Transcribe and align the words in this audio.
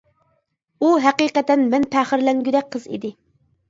ئۇ 0.85 0.89
ھەقىقەتەن 1.05 1.69
مەن 1.77 1.87
پەخىرلەنگۈدەك 1.95 2.77
قىز 2.77 2.93
ئىدى. 2.95 3.19